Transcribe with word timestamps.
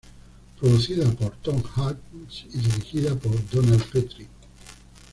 Producida 0.59 1.07
por 1.11 1.35
Tom 1.43 1.61
Hanks 1.75 2.45
y 2.51 2.57
dirigida 2.57 3.13
por 3.13 3.35
Donald 3.51 3.83
Petrie. 3.91 4.27